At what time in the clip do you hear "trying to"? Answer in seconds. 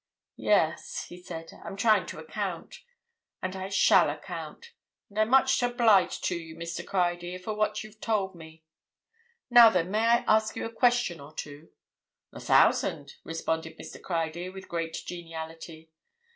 1.77-2.17